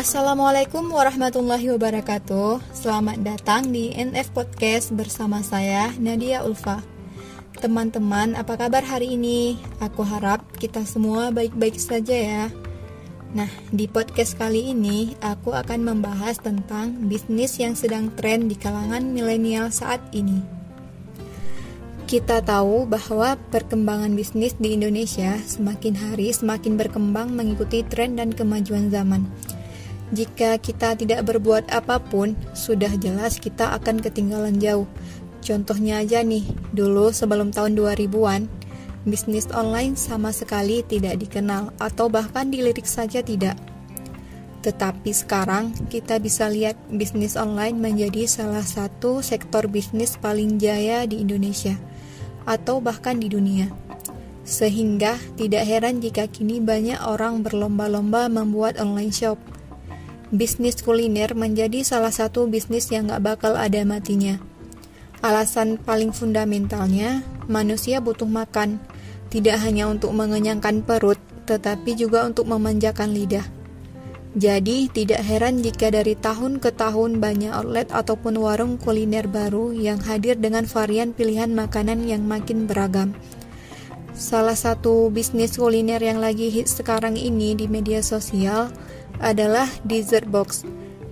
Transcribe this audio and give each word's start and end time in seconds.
Assalamualaikum 0.00 0.96
warahmatullahi 0.96 1.76
wabarakatuh. 1.76 2.72
Selamat 2.72 3.20
datang 3.20 3.68
di 3.68 3.92
NF 3.92 4.32
Podcast 4.32 4.96
bersama 4.96 5.44
saya 5.44 5.92
Nadia 6.00 6.40
Ulfa. 6.40 6.80
Teman-teman, 7.60 8.32
apa 8.32 8.56
kabar 8.56 8.80
hari 8.80 9.20
ini? 9.20 9.60
Aku 9.76 10.00
harap 10.00 10.40
kita 10.56 10.88
semua 10.88 11.28
baik-baik 11.28 11.76
saja 11.76 12.16
ya. 12.16 12.44
Nah, 13.36 13.52
di 13.76 13.84
podcast 13.92 14.40
kali 14.40 14.72
ini 14.72 15.20
aku 15.20 15.52
akan 15.52 15.84
membahas 15.84 16.40
tentang 16.40 17.04
bisnis 17.04 17.60
yang 17.60 17.76
sedang 17.76 18.08
tren 18.16 18.48
di 18.48 18.56
kalangan 18.56 19.04
milenial 19.04 19.68
saat 19.68 20.00
ini. 20.16 20.40
Kita 22.08 22.40
tahu 22.40 22.88
bahwa 22.88 23.36
perkembangan 23.52 24.16
bisnis 24.16 24.56
di 24.56 24.80
Indonesia 24.80 25.36
semakin 25.44 25.92
hari 25.92 26.32
semakin 26.32 26.80
berkembang 26.80 27.36
mengikuti 27.36 27.84
tren 27.84 28.16
dan 28.16 28.32
kemajuan 28.32 28.88
zaman. 28.88 29.28
Jika 30.10 30.58
kita 30.58 30.98
tidak 30.98 31.22
berbuat 31.22 31.70
apa 31.70 32.02
pun, 32.02 32.34
sudah 32.50 32.90
jelas 32.98 33.38
kita 33.38 33.70
akan 33.78 34.02
ketinggalan 34.02 34.58
jauh. 34.58 34.90
Contohnya 35.38 36.02
aja 36.02 36.26
nih, 36.26 36.42
dulu 36.74 37.14
sebelum 37.14 37.54
tahun 37.54 37.78
2000-an, 37.78 38.50
bisnis 39.06 39.46
online 39.54 39.94
sama 39.94 40.34
sekali 40.34 40.82
tidak 40.82 41.14
dikenal 41.22 41.70
atau 41.78 42.10
bahkan 42.10 42.50
dilirik 42.50 42.90
saja 42.90 43.22
tidak. 43.22 43.54
Tetapi 44.60 45.14
sekarang 45.14 45.72
kita 45.88 46.20
bisa 46.20 46.50
lihat 46.50 46.76
bisnis 46.92 47.38
online 47.38 47.80
menjadi 47.80 48.28
salah 48.28 48.66
satu 48.66 49.24
sektor 49.24 49.64
bisnis 49.70 50.20
paling 50.20 50.60
jaya 50.60 51.08
di 51.08 51.24
Indonesia 51.24 51.78
atau 52.44 52.82
bahkan 52.82 53.16
di 53.16 53.32
dunia. 53.32 53.72
Sehingga 54.44 55.16
tidak 55.38 55.64
heran 55.64 56.02
jika 56.02 56.28
kini 56.28 56.60
banyak 56.60 56.98
orang 57.00 57.40
berlomba-lomba 57.40 58.28
membuat 58.28 58.76
online 58.76 59.14
shop 59.14 59.40
bisnis 60.30 60.78
kuliner 60.78 61.34
menjadi 61.34 61.82
salah 61.82 62.14
satu 62.14 62.46
bisnis 62.46 62.86
yang 62.94 63.10
gak 63.10 63.22
bakal 63.22 63.58
ada 63.58 63.82
matinya. 63.82 64.38
Alasan 65.20 65.76
paling 65.76 66.14
fundamentalnya, 66.14 67.26
manusia 67.50 67.98
butuh 67.98 68.30
makan, 68.30 68.80
tidak 69.28 69.60
hanya 69.60 69.90
untuk 69.90 70.14
mengenyangkan 70.14 70.86
perut, 70.86 71.18
tetapi 71.44 71.98
juga 71.98 72.24
untuk 72.24 72.46
memanjakan 72.46 73.12
lidah. 73.12 73.44
Jadi, 74.38 74.86
tidak 74.86 75.26
heran 75.26 75.58
jika 75.58 75.90
dari 75.90 76.14
tahun 76.14 76.62
ke 76.62 76.70
tahun 76.78 77.18
banyak 77.18 77.50
outlet 77.50 77.90
ataupun 77.90 78.38
warung 78.38 78.78
kuliner 78.78 79.26
baru 79.26 79.74
yang 79.74 79.98
hadir 79.98 80.38
dengan 80.38 80.70
varian 80.70 81.10
pilihan 81.10 81.50
makanan 81.50 82.06
yang 82.06 82.22
makin 82.22 82.70
beragam. 82.70 83.10
Salah 84.14 84.54
satu 84.54 85.10
bisnis 85.10 85.58
kuliner 85.58 85.98
yang 85.98 86.22
lagi 86.22 86.46
hit 86.46 86.70
sekarang 86.70 87.18
ini 87.18 87.58
di 87.58 87.66
media 87.66 87.98
sosial 88.06 88.70
adalah 89.20 89.68
dessert 89.86 90.26
box. 90.26 90.64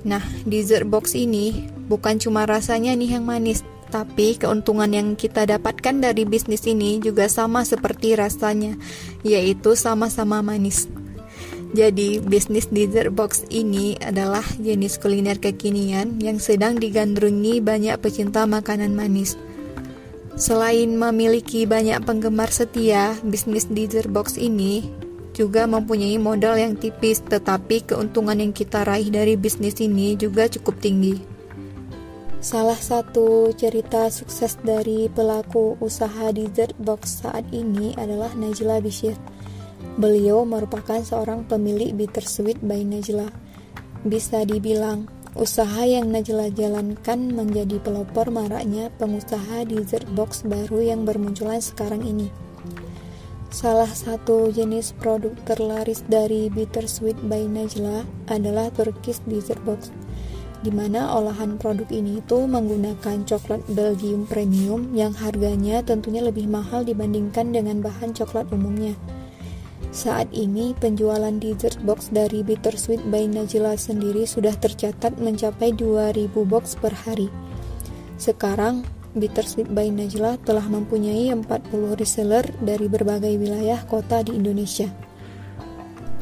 Nah, 0.02 0.24
dessert 0.48 0.88
box 0.88 1.12
ini 1.12 1.68
bukan 1.86 2.16
cuma 2.16 2.48
rasanya 2.48 2.96
nih 2.96 3.20
yang 3.20 3.24
manis, 3.28 3.62
tapi 3.88 4.36
keuntungan 4.36 4.88
yang 4.92 5.08
kita 5.16 5.44
dapatkan 5.48 6.00
dari 6.00 6.24
bisnis 6.24 6.64
ini 6.68 7.00
juga 7.00 7.28
sama 7.28 7.64
seperti 7.64 8.16
rasanya, 8.16 8.76
yaitu 9.24 9.76
sama-sama 9.76 10.40
manis. 10.40 10.88
Jadi, 11.76 12.24
bisnis 12.24 12.72
dessert 12.72 13.12
box 13.12 13.44
ini 13.52 14.00
adalah 14.00 14.44
jenis 14.56 14.96
kuliner 14.96 15.36
kekinian 15.36 16.16
yang 16.16 16.40
sedang 16.40 16.80
digandrungi 16.80 17.60
banyak 17.60 18.00
pecinta 18.00 18.48
makanan 18.48 18.96
manis. 18.96 19.36
Selain 20.38 20.88
memiliki 20.94 21.68
banyak 21.68 22.00
penggemar 22.08 22.48
setia, 22.48 23.18
bisnis 23.20 23.68
dessert 23.68 24.08
box 24.08 24.40
ini 24.40 24.86
juga 25.38 25.70
mempunyai 25.70 26.18
modal 26.18 26.58
yang 26.58 26.74
tipis, 26.74 27.22
tetapi 27.22 27.86
keuntungan 27.86 28.34
yang 28.34 28.50
kita 28.50 28.82
raih 28.82 29.06
dari 29.06 29.38
bisnis 29.38 29.78
ini 29.78 30.18
juga 30.18 30.50
cukup 30.50 30.82
tinggi. 30.82 31.38
Salah 32.42 32.78
satu 32.78 33.54
cerita 33.54 34.10
sukses 34.10 34.58
dari 34.62 35.06
pelaku 35.10 35.78
usaha 35.78 36.30
dessert 36.34 36.74
box 36.82 37.22
saat 37.22 37.46
ini 37.54 37.94
adalah 37.94 38.34
Najla 38.34 38.82
Bishir. 38.82 39.14
Beliau 39.98 40.46
merupakan 40.46 41.02
seorang 41.02 41.46
pemilik 41.46 41.94
Bittersweet 41.94 42.62
by 42.62 42.82
Najla. 42.86 43.30
Bisa 44.06 44.46
dibilang, 44.46 45.10
usaha 45.34 45.82
yang 45.82 46.14
Najla 46.14 46.54
jalankan 46.54 47.30
menjadi 47.34 47.82
pelopor 47.82 48.30
maraknya 48.30 48.90
pengusaha 49.02 49.66
dessert 49.66 50.06
box 50.14 50.46
baru 50.46 50.94
yang 50.94 51.02
bermunculan 51.02 51.58
sekarang 51.58 52.06
ini. 52.06 52.30
Salah 53.48 53.88
satu 53.88 54.52
jenis 54.52 54.92
produk 55.00 55.32
terlaris 55.48 56.04
dari 56.04 56.52
Bittersweet 56.52 57.16
by 57.32 57.48
Najla 57.48 58.04
adalah 58.28 58.68
Turkish 58.76 59.24
Dessert 59.24 59.56
Box, 59.64 59.88
di 60.60 60.68
mana 60.68 61.16
olahan 61.16 61.56
produk 61.56 61.88
ini 61.88 62.20
itu 62.20 62.44
menggunakan 62.44 63.24
coklat 63.24 63.64
Belgium 63.72 64.28
premium 64.28 64.92
yang 64.92 65.16
harganya 65.16 65.80
tentunya 65.80 66.20
lebih 66.20 66.44
mahal 66.44 66.84
dibandingkan 66.84 67.48
dengan 67.48 67.80
bahan 67.80 68.12
coklat 68.12 68.52
umumnya. 68.52 68.92
Saat 69.96 70.28
ini 70.36 70.76
penjualan 70.76 71.32
dessert 71.40 71.80
box 71.88 72.12
dari 72.12 72.44
Bittersweet 72.44 73.00
by 73.08 73.32
Najla 73.32 73.80
sendiri 73.80 74.28
sudah 74.28 74.52
tercatat 74.60 75.16
mencapai 75.16 75.72
2000 75.72 76.28
box 76.44 76.76
per 76.76 76.92
hari. 76.92 77.32
Sekarang 78.20 78.84
Bittersweet 79.16 79.72
by 79.72 79.88
Najla 79.88 80.36
telah 80.44 80.66
mempunyai 80.68 81.32
40 81.32 81.96
reseller 81.96 82.44
dari 82.60 82.92
berbagai 82.92 83.32
wilayah 83.40 83.80
kota 83.88 84.20
di 84.20 84.36
Indonesia. 84.36 84.92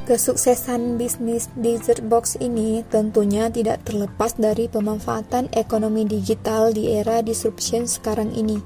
Kesuksesan 0.07 0.95
bisnis 0.95 1.51
dessert 1.59 1.99
box 2.07 2.39
ini 2.39 2.87
tentunya 2.87 3.51
tidak 3.51 3.83
terlepas 3.83 4.39
dari 4.39 4.71
pemanfaatan 4.71 5.51
ekonomi 5.51 6.07
digital 6.07 6.71
di 6.71 6.95
era 6.95 7.27
disruption 7.27 7.91
sekarang 7.91 8.31
ini, 8.31 8.63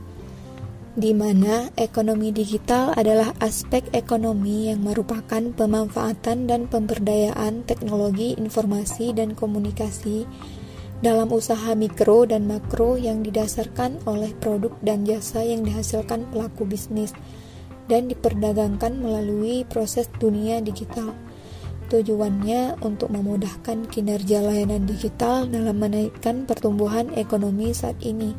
di 0.92 1.16
mana 1.16 1.72
ekonomi 1.80 2.28
digital 2.28 2.92
adalah 2.92 3.32
aspek 3.40 3.88
ekonomi 3.96 4.68
yang 4.68 4.84
merupakan 4.84 5.40
pemanfaatan 5.40 6.44
dan 6.44 6.68
pemberdayaan 6.68 7.64
teknologi 7.64 8.36
informasi 8.36 9.16
dan 9.16 9.32
komunikasi 9.32 10.28
dalam 11.00 11.32
usaha 11.32 11.72
mikro 11.72 12.28
dan 12.28 12.44
makro 12.44 13.00
yang 13.00 13.24
didasarkan 13.24 14.04
oleh 14.04 14.36
produk 14.36 14.76
dan 14.84 15.08
jasa 15.08 15.40
yang 15.40 15.64
dihasilkan 15.64 16.28
pelaku 16.28 16.68
bisnis 16.68 17.16
dan 17.88 18.06
diperdagangkan 18.12 19.00
melalui 19.00 19.64
proses 19.64 20.12
dunia 20.20 20.60
digital. 20.60 21.16
Tujuannya 21.90 22.78
untuk 22.86 23.10
memudahkan 23.10 23.90
kinerja 23.90 24.44
layanan 24.46 24.86
digital 24.86 25.50
dalam 25.50 25.74
menaikkan 25.74 26.46
pertumbuhan 26.46 27.10
ekonomi 27.18 27.74
saat 27.74 27.98
ini. 28.04 28.36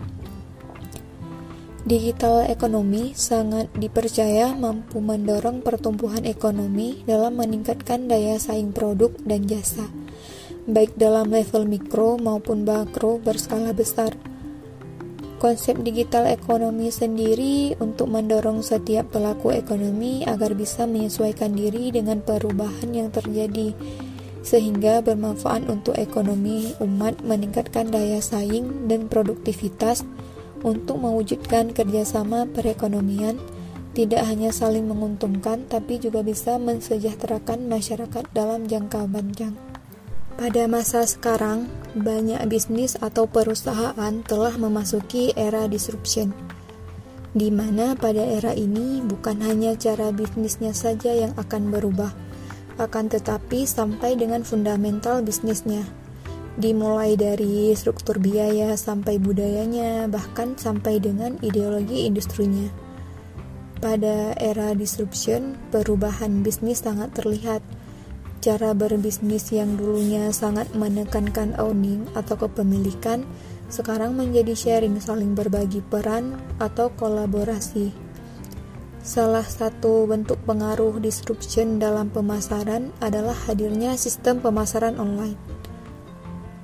Digital 1.81 2.45
ekonomi 2.47 3.11
sangat 3.17 3.67
dipercaya 3.75 4.53
mampu 4.53 5.01
mendorong 5.01 5.65
pertumbuhan 5.65 6.23
ekonomi 6.29 7.01
dalam 7.09 7.35
meningkatkan 7.41 8.05
daya 8.05 8.37
saing 8.37 8.69
produk 8.69 9.11
dan 9.25 9.49
jasa 9.49 9.89
baik 10.69 10.93
dalam 10.93 11.33
level 11.33 11.65
mikro 11.65 12.21
maupun 12.21 12.61
makro 12.61 13.17
berskala 13.17 13.73
besar. 13.73 14.13
Konsep 15.41 15.81
digital 15.81 16.29
ekonomi 16.29 16.93
sendiri 16.93 17.73
untuk 17.81 18.13
mendorong 18.13 18.61
setiap 18.61 19.09
pelaku 19.09 19.49
ekonomi 19.57 20.21
agar 20.21 20.53
bisa 20.53 20.85
menyesuaikan 20.85 21.57
diri 21.57 21.89
dengan 21.89 22.21
perubahan 22.21 22.93
yang 22.93 23.09
terjadi, 23.09 23.73
sehingga 24.45 25.01
bermanfaat 25.01 25.65
untuk 25.65 25.97
ekonomi 25.97 26.77
umat, 26.77 27.25
meningkatkan 27.25 27.89
daya 27.89 28.21
saing 28.21 28.85
dan 28.85 29.09
produktivitas 29.09 30.05
untuk 30.61 31.01
mewujudkan 31.01 31.73
kerjasama 31.73 32.45
perekonomian 32.53 33.41
tidak 33.97 34.23
hanya 34.23 34.53
saling 34.53 34.87
menguntungkan, 34.87 35.65
tapi 35.67 35.97
juga 35.97 36.21
bisa 36.23 36.55
mensejahterakan 36.61 37.65
masyarakat 37.65 38.23
dalam 38.31 38.69
jangka 38.69 39.03
panjang. 39.09 39.70
Pada 40.41 40.65
masa 40.65 41.05
sekarang, 41.05 41.69
banyak 41.93 42.41
bisnis 42.49 42.97
atau 42.97 43.29
perusahaan 43.29 44.25
telah 44.25 44.57
memasuki 44.57 45.37
era 45.37 45.69
disruption, 45.69 46.33
di 47.37 47.53
mana 47.53 47.93
pada 47.93 48.25
era 48.25 48.49
ini 48.49 49.05
bukan 49.05 49.37
hanya 49.45 49.77
cara 49.77 50.09
bisnisnya 50.09 50.73
saja 50.73 51.13
yang 51.13 51.37
akan 51.37 51.69
berubah, 51.69 52.09
akan 52.81 53.13
tetapi 53.13 53.69
sampai 53.69 54.17
dengan 54.17 54.41
fundamental 54.41 55.21
bisnisnya, 55.21 55.85
dimulai 56.57 57.13
dari 57.13 57.69
struktur 57.77 58.17
biaya 58.17 58.73
sampai 58.73 59.21
budayanya, 59.21 60.09
bahkan 60.09 60.57
sampai 60.57 60.97
dengan 60.97 61.37
ideologi 61.45 62.09
industrinya. 62.09 62.65
Pada 63.77 64.33
era 64.41 64.73
disruption, 64.73 65.53
perubahan 65.69 66.41
bisnis 66.41 66.81
sangat 66.81 67.13
terlihat 67.13 67.61
Cara 68.41 68.73
berbisnis 68.73 69.53
yang 69.53 69.77
dulunya 69.77 70.33
sangat 70.33 70.73
menekankan 70.73 71.53
owning 71.61 72.09
atau 72.17 72.41
kepemilikan, 72.41 73.21
sekarang 73.69 74.17
menjadi 74.17 74.57
sharing 74.57 74.97
saling 74.97 75.37
berbagi 75.37 75.85
peran 75.85 76.41
atau 76.57 76.89
kolaborasi. 76.89 77.93
Salah 79.05 79.45
satu 79.45 80.09
bentuk 80.09 80.41
pengaruh 80.49 80.97
disruption 80.97 81.77
dalam 81.77 82.09
pemasaran 82.09 82.89
adalah 82.97 83.37
hadirnya 83.45 83.93
sistem 83.93 84.41
pemasaran 84.41 84.97
online. 84.97 85.37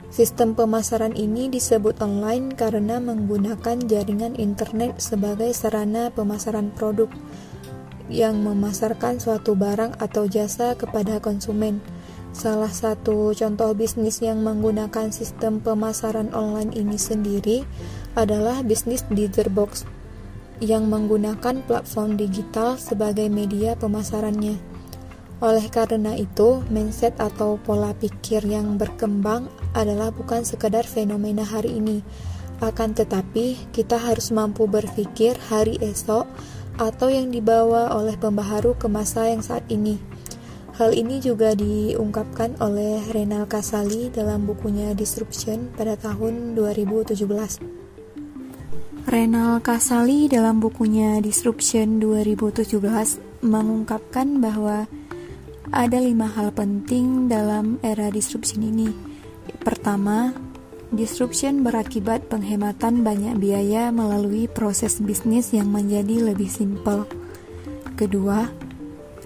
Sistem 0.09 0.57
pemasaran 0.57 1.13
ini 1.13 1.45
disebut 1.45 2.01
online 2.01 2.57
karena 2.57 2.97
menggunakan 2.97 3.85
jaringan 3.85 4.33
internet 4.33 4.97
sebagai 4.97 5.53
sarana 5.53 6.09
pemasaran 6.09 6.73
produk 6.73 7.13
yang 8.07 8.39
memasarkan 8.43 9.19
suatu 9.19 9.55
barang 9.55 9.99
atau 9.99 10.27
jasa 10.27 10.75
kepada 10.75 11.19
konsumen. 11.19 11.83
Salah 12.35 12.69
satu 12.69 13.33
contoh 13.33 13.73
bisnis 13.73 14.21
yang 14.21 14.43
menggunakan 14.45 15.09
sistem 15.09 15.57
pemasaran 15.63 16.29
online 16.35 16.69
ini 16.75 16.99
sendiri 16.99 17.65
adalah 18.13 18.61
bisnis 18.61 19.01
Dizerbox 19.07 19.87
yang 20.61 20.89
menggunakan 20.89 21.61
platform 21.65 22.17
digital 22.17 22.77
sebagai 22.77 23.29
media 23.29 23.77
pemasarannya. 23.77 24.57
Oleh 25.37 25.69
karena 25.69 26.17
itu, 26.17 26.65
mindset 26.73 27.13
atau 27.21 27.61
pola 27.61 27.93
pikir 27.93 28.41
yang 28.41 28.73
berkembang 28.81 29.45
adalah 29.77 30.09
bukan 30.09 30.41
sekadar 30.41 30.81
fenomena 30.81 31.45
hari 31.45 31.77
ini, 31.77 32.01
akan 32.57 32.97
tetapi 32.97 33.69
kita 33.69 34.01
harus 34.01 34.33
mampu 34.33 34.65
berpikir 34.65 35.37
hari 35.45 35.77
esok 35.77 36.25
atau 36.77 37.09
yang 37.09 37.33
dibawa 37.33 37.93
oleh 37.97 38.13
pembaharu 38.17 38.77
ke 38.77 38.85
masa 38.89 39.27
yang 39.29 39.41
saat 39.41 39.65
ini. 39.67 39.97
Hal 40.77 40.93
ini 40.93 41.17
juga 41.17 41.57
diungkapkan 41.57 42.61
oleh 42.61 43.01
Renal 43.09 43.49
Kasali 43.49 44.13
dalam 44.13 44.45
bukunya 44.45 44.93
Disruption 44.93 45.73
pada 45.73 45.97
tahun 45.97 46.53
2017. 46.53 47.17
Renal 49.09 49.57
Kasali 49.65 50.29
dalam 50.29 50.61
bukunya 50.61 51.17
Disruption 51.17 51.97
2017 51.97 52.77
mengungkapkan 53.41 54.37
bahwa 54.37 54.85
ada 55.73 55.99
lima 55.99 56.31
hal 56.31 56.55
penting 56.55 57.27
dalam 57.27 57.75
era 57.83 58.07
disruption 58.07 58.63
ini. 58.63 58.87
Pertama, 59.59 60.31
disruption 60.91 61.67
berakibat 61.67 62.31
penghematan 62.31 63.03
banyak 63.03 63.35
biaya 63.35 63.91
melalui 63.91 64.47
proses 64.47 65.03
bisnis 65.03 65.51
yang 65.51 65.67
menjadi 65.67 66.31
lebih 66.31 66.47
simpel. 66.47 67.03
Kedua, 67.99 68.47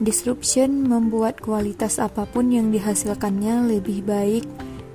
disruption 0.02 0.90
membuat 0.90 1.38
kualitas 1.38 2.02
apa 2.02 2.26
pun 2.26 2.50
yang 2.50 2.74
dihasilkannya 2.74 3.78
lebih 3.78 4.02
baik 4.02 4.46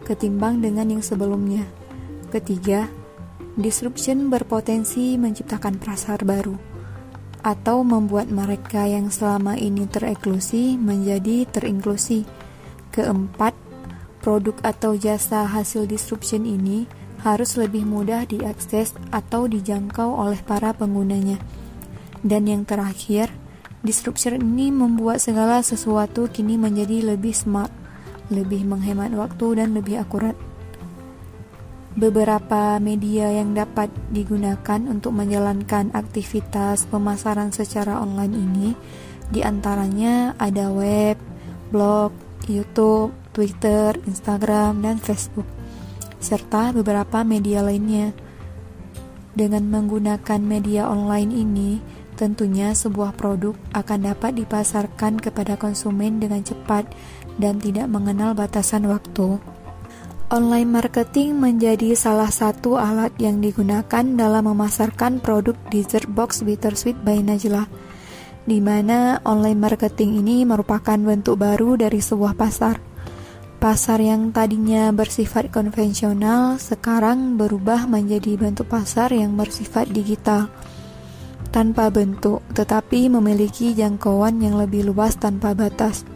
ketimbang 0.03 0.59
dengan 0.59 0.91
yang 0.91 1.03
sebelumnya. 1.03 1.63
Ketiga, 2.35 2.91
disruption 3.55 4.27
berpotensi 4.27 5.15
menciptakan 5.15 5.79
pasar 5.79 6.27
baru 6.27 6.59
atau 7.47 7.87
membuat 7.87 8.27
mereka 8.27 8.91
yang 8.91 9.07
selama 9.07 9.55
ini 9.55 9.87
tereklusi 9.87 10.75
menjadi 10.75 11.47
terinklusi. 11.47 12.27
Keempat, 12.91 13.55
produk 14.27 14.59
atau 14.67 14.99
jasa 14.99 15.47
hasil 15.47 15.87
disruption 15.87 16.43
ini 16.43 16.91
harus 17.23 17.55
lebih 17.55 17.87
mudah 17.87 18.27
diakses 18.27 18.91
atau 19.15 19.47
dijangkau 19.47 20.19
oleh 20.19 20.43
para 20.43 20.75
penggunanya. 20.75 21.39
Dan 22.27 22.51
yang 22.51 22.67
terakhir, 22.67 23.31
disruption 23.87 24.43
ini 24.43 24.75
membuat 24.75 25.23
segala 25.23 25.63
sesuatu 25.63 26.27
kini 26.27 26.59
menjadi 26.59 27.15
lebih 27.15 27.31
smart, 27.31 27.71
lebih 28.35 28.67
menghemat 28.67 29.15
waktu 29.15 29.63
dan 29.63 29.79
lebih 29.79 30.03
akurat. 30.03 30.35
Beberapa 31.95 32.83
media 32.83 33.31
yang 33.31 33.55
dapat 33.55 33.89
digunakan 34.11 34.83
untuk 34.91 35.15
menjalankan 35.15 35.95
aktivitas 35.95 36.91
pemasaran 36.91 37.55
secara 37.55 38.03
online 38.03 38.35
ini 38.35 38.69
di 39.31 39.41
antaranya 39.41 40.35
ada 40.37 40.69
web, 40.75 41.17
blog, 41.71 42.11
YouTube, 42.51 43.15
Twitter, 43.37 43.93
Instagram, 44.09 44.81
dan 44.81 44.97
Facebook, 44.97 45.45
serta 46.17 46.73
beberapa 46.73 47.21
media 47.21 47.61
lainnya. 47.61 48.17
Dengan 49.37 49.69
menggunakan 49.69 50.41
media 50.41 50.89
online 50.89 51.37
ini, 51.37 51.77
tentunya 52.17 52.73
sebuah 52.73 53.13
produk 53.13 53.53
akan 53.77 54.09
dapat 54.09 54.41
dipasarkan 54.41 55.21
kepada 55.21 55.61
konsumen 55.61 56.17
dengan 56.17 56.41
cepat 56.41 56.89
dan 57.37 57.61
tidak 57.61 57.93
mengenal 57.93 58.33
batasan 58.33 58.89
waktu. 58.89 59.37
Online 60.33 60.67
marketing 60.67 61.37
menjadi 61.37 61.93
salah 61.93 62.33
satu 62.33 62.81
alat 62.81 63.13
yang 63.21 63.45
digunakan 63.45 64.03
dalam 64.17 64.49
memasarkan 64.49 65.21
produk 65.21 65.55
dessert 65.69 66.09
box 66.09 66.41
Bittersweet 66.41 66.97
by 67.05 67.21
Najla, 67.21 67.69
di 68.49 68.59
mana 68.65 69.21
online 69.23 69.61
marketing 69.61 70.25
ini 70.25 70.43
merupakan 70.49 70.97
bentuk 70.97 71.37
baru 71.39 71.77
dari 71.79 72.01
sebuah 72.01 72.35
pasar. 72.35 72.86
Pasar 73.67 73.99
yang 73.99 74.31
tadinya 74.31 74.95
bersifat 74.95 75.51
konvensional 75.51 76.55
sekarang 76.55 77.35
berubah 77.35 77.91
menjadi 77.91 78.39
bentuk 78.39 78.71
pasar 78.71 79.11
yang 79.11 79.35
bersifat 79.35 79.91
digital, 79.91 80.47
tanpa 81.51 81.91
bentuk 81.91 82.47
tetapi 82.55 83.11
memiliki 83.11 83.75
jangkauan 83.75 84.39
yang 84.39 84.55
lebih 84.55 84.87
luas 84.87 85.19
tanpa 85.19 85.51
batas. 85.51 86.07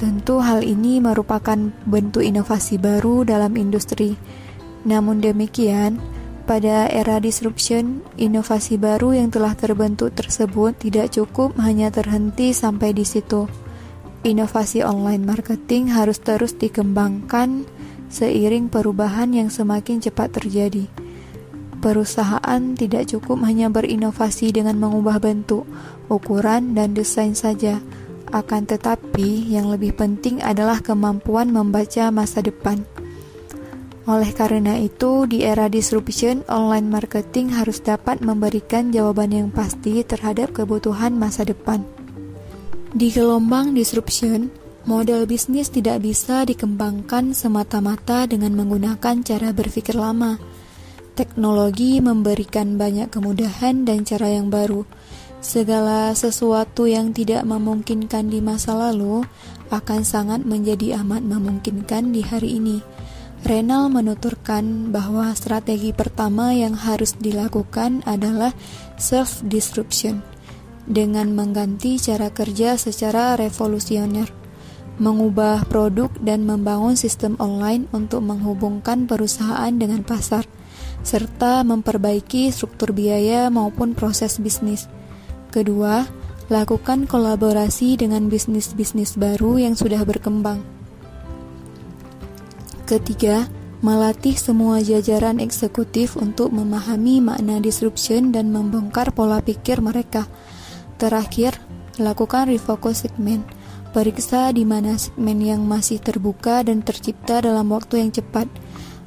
Tentu 0.00 0.40
hal 0.40 0.64
ini 0.64 0.96
merupakan 0.96 1.60
bentuk 1.84 2.24
inovasi 2.24 2.80
baru 2.80 3.28
dalam 3.28 3.52
industri. 3.60 4.16
Namun 4.88 5.20
demikian, 5.20 6.00
pada 6.48 6.88
era 6.88 7.20
disruption, 7.20 8.00
inovasi 8.16 8.80
baru 8.80 9.12
yang 9.12 9.28
telah 9.28 9.52
terbentuk 9.52 10.16
tersebut 10.16 10.72
tidak 10.88 11.12
cukup 11.12 11.52
hanya 11.60 11.92
terhenti 11.92 12.56
sampai 12.56 12.96
di 12.96 13.04
situ. 13.04 13.63
Inovasi 14.24 14.80
online 14.80 15.20
marketing 15.28 15.92
harus 15.92 16.16
terus 16.16 16.56
dikembangkan 16.56 17.68
seiring 18.08 18.72
perubahan 18.72 19.36
yang 19.36 19.52
semakin 19.52 20.00
cepat 20.00 20.40
terjadi. 20.40 20.88
Perusahaan 21.84 22.62
tidak 22.72 23.12
cukup 23.12 23.44
hanya 23.44 23.68
berinovasi 23.68 24.48
dengan 24.48 24.80
mengubah 24.80 25.20
bentuk, 25.20 25.68
ukuran, 26.08 26.72
dan 26.72 26.96
desain 26.96 27.36
saja 27.36 27.84
akan 28.34 28.66
tetapi, 28.66 29.46
yang 29.46 29.70
lebih 29.70 29.94
penting 29.94 30.42
adalah 30.42 30.82
kemampuan 30.82 31.54
membaca 31.54 32.10
masa 32.10 32.42
depan. 32.42 32.82
Oleh 34.10 34.34
karena 34.34 34.74
itu, 34.74 35.28
di 35.30 35.46
era 35.46 35.70
disruption, 35.70 36.42
online 36.50 36.90
marketing 36.90 37.54
harus 37.54 37.78
dapat 37.78 38.18
memberikan 38.26 38.90
jawaban 38.90 39.30
yang 39.30 39.48
pasti 39.54 40.02
terhadap 40.02 40.50
kebutuhan 40.50 41.14
masa 41.14 41.46
depan. 41.46 41.93
Di 42.94 43.10
gelombang 43.10 43.74
disruption, 43.74 44.54
model 44.86 45.26
bisnis 45.26 45.66
tidak 45.66 46.06
bisa 46.06 46.46
dikembangkan 46.46 47.34
semata-mata 47.34 48.30
dengan 48.30 48.54
menggunakan 48.54 49.18
cara 49.26 49.50
berpikir 49.50 49.98
lama. 49.98 50.38
Teknologi 51.18 51.98
memberikan 51.98 52.78
banyak 52.78 53.10
kemudahan 53.10 53.82
dan 53.82 54.06
cara 54.06 54.30
yang 54.30 54.46
baru 54.46 54.86
Segala 55.44 56.16
sesuatu 56.16 56.88
yang 56.88 57.12
tidak 57.12 57.44
memungkinkan 57.44 58.32
di 58.32 58.40
masa 58.40 58.72
lalu 58.72 59.28
akan 59.68 60.00
sangat 60.00 60.40
menjadi 60.40 61.04
amat 61.04 61.20
memungkinkan 61.20 62.16
di 62.16 62.24
hari 62.24 62.56
ini. 62.56 62.80
Renal 63.44 63.92
menuturkan 63.92 64.88
bahwa 64.88 65.36
strategi 65.36 65.92
pertama 65.92 66.56
yang 66.56 66.72
harus 66.72 67.12
dilakukan 67.20 68.00
adalah 68.08 68.56
self-disruption 68.96 70.33
dengan 70.84 71.32
mengganti 71.32 71.96
cara 71.96 72.28
kerja 72.28 72.76
secara 72.76 73.36
revolusioner, 73.40 74.28
mengubah 75.00 75.66
produk 75.66 76.12
dan 76.22 76.46
membangun 76.46 76.94
sistem 76.94 77.34
online 77.42 77.90
untuk 77.90 78.22
menghubungkan 78.22 79.08
perusahaan 79.08 79.72
dengan 79.74 80.04
pasar, 80.06 80.46
serta 81.02 81.66
memperbaiki 81.66 82.52
struktur 82.52 82.94
biaya 82.94 83.48
maupun 83.48 83.96
proses 83.96 84.38
bisnis. 84.38 84.86
Kedua, 85.50 86.06
lakukan 86.52 87.08
kolaborasi 87.08 87.96
dengan 87.96 88.28
bisnis-bisnis 88.28 89.16
baru 89.16 89.56
yang 89.64 89.74
sudah 89.74 90.04
berkembang. 90.04 90.60
Ketiga, 92.84 93.48
melatih 93.80 94.36
semua 94.36 94.84
jajaran 94.84 95.40
eksekutif 95.40 96.20
untuk 96.20 96.52
memahami 96.52 97.24
makna 97.24 97.60
disruption 97.60 98.28
dan 98.28 98.52
membongkar 98.52 99.12
pola 99.16 99.40
pikir 99.40 99.80
mereka. 99.80 100.28
Terakhir, 100.96 101.58
lakukan 101.98 102.48
refocus 102.50 103.06
segmen. 103.06 103.42
Periksa 103.94 104.50
di 104.50 104.66
mana 104.66 104.98
segmen 104.98 105.38
yang 105.38 105.62
masih 105.62 106.02
terbuka 106.02 106.66
dan 106.66 106.82
tercipta 106.82 107.38
dalam 107.38 107.70
waktu 107.70 108.02
yang 108.02 108.10
cepat 108.10 108.50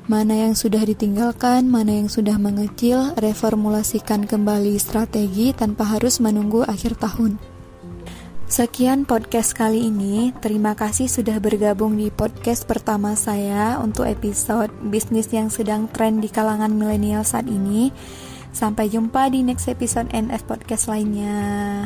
mana 0.07 0.47
yang 0.47 0.55
sudah 0.55 0.87
ditinggalkan, 0.87 1.67
mana 1.67 1.99
yang 1.99 2.07
sudah 2.07 2.39
mengecil, 2.39 3.11
reformulasikan 3.19 4.23
kembali 4.23 4.79
strategi 4.79 5.51
tanpa 5.51 5.83
harus 5.83 6.23
menunggu 6.23 6.63
akhir 6.63 6.95
tahun. 6.95 7.35
Sekian 8.47 9.03
podcast 9.03 9.51
kali 9.51 9.91
ini. 9.91 10.31
Terima 10.39 10.71
kasih 10.79 11.11
sudah 11.11 11.35
bergabung 11.43 11.99
di 11.99 12.07
podcast 12.07 12.63
pertama 12.63 13.19
saya 13.19 13.83
untuk 13.83 14.07
episode 14.07 14.71
bisnis 14.87 15.27
yang 15.35 15.51
sedang 15.51 15.91
tren 15.91 16.23
di 16.23 16.31
kalangan 16.31 16.71
milenial 16.71 17.27
saat 17.27 17.51
ini. 17.51 17.91
Sampai 18.57 18.89
jumpa 18.89 19.29
di 19.29 19.45
next 19.45 19.69
episode 19.69 20.09
NF 20.09 20.49
Podcast 20.49 20.89
lainnya. 20.89 21.85